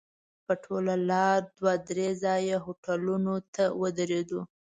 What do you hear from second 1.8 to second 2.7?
درې ځایه